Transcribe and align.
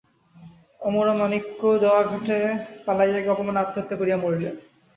অমরমাণিক্য 0.81 1.61
দেওঘাটে 1.83 2.39
পালাইয়া 2.85 3.19
গিয়া 3.19 3.33
অপমানে 3.35 3.59
আত্মহত্যা 3.61 3.95
করিয়া 3.97 4.17
মরিলেন। 4.17 4.55